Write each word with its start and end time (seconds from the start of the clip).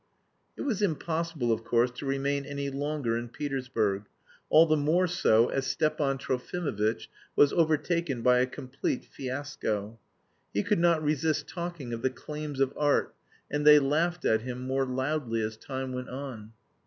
It 0.57 0.61
was 0.63 0.81
impossible, 0.81 1.51
of 1.51 1.63
course, 1.63 1.91
to 1.91 2.07
remain 2.07 2.43
any 2.43 2.71
longer 2.71 3.15
in 3.15 3.29
Petersburg, 3.29 4.05
all 4.49 4.65
the 4.65 4.75
more 4.75 5.05
so 5.05 5.49
as 5.49 5.67
Stepan 5.67 6.17
Trofimovitch 6.17 7.07
was 7.35 7.53
overtaken 7.53 8.23
by 8.23 8.39
a 8.39 8.47
complete 8.47 9.05
fiasco. 9.05 9.99
He 10.55 10.63
could 10.63 10.79
not 10.79 11.03
resist 11.03 11.47
talking 11.47 11.93
of 11.93 12.01
the 12.01 12.09
claims 12.09 12.59
of 12.59 12.73
art, 12.75 13.13
and 13.51 13.63
they 13.63 13.77
laughed 13.77 14.25
at 14.25 14.41
him 14.41 14.61
more 14.63 14.87
loudly 14.87 15.41
as 15.43 15.55
time 15.55 15.91
went 15.93 16.09
on. 16.09 16.53